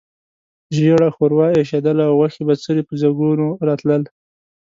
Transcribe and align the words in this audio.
ژېړه 0.75 1.07
ښوروا 1.15 1.47
اېشېدله 1.59 2.03
او 2.09 2.13
غوښې 2.19 2.43
بڅري 2.49 2.81
په 2.87 2.93
ځګونو 3.03 3.45
راتلل. 3.67 4.03